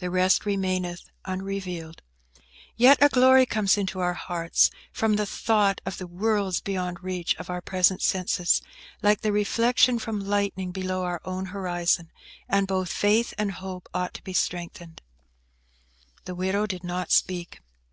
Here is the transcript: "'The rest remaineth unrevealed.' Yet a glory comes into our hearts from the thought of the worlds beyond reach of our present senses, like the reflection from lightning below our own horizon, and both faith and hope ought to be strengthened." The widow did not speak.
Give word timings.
"'The 0.00 0.10
rest 0.10 0.44
remaineth 0.44 1.08
unrevealed.' 1.26 2.02
Yet 2.74 2.98
a 3.00 3.08
glory 3.08 3.46
comes 3.46 3.78
into 3.78 4.00
our 4.00 4.14
hearts 4.14 4.68
from 4.90 5.14
the 5.14 5.26
thought 5.26 5.80
of 5.86 5.98
the 5.98 6.08
worlds 6.08 6.58
beyond 6.60 7.04
reach 7.04 7.36
of 7.36 7.48
our 7.48 7.60
present 7.60 8.02
senses, 8.02 8.60
like 9.00 9.20
the 9.20 9.30
reflection 9.30 10.00
from 10.00 10.26
lightning 10.26 10.72
below 10.72 11.04
our 11.04 11.20
own 11.24 11.44
horizon, 11.54 12.10
and 12.48 12.66
both 12.66 12.92
faith 12.92 13.32
and 13.38 13.52
hope 13.52 13.88
ought 13.94 14.12
to 14.14 14.24
be 14.24 14.32
strengthened." 14.32 15.02
The 16.24 16.34
widow 16.34 16.66
did 16.66 16.82
not 16.82 17.12
speak. 17.12 17.60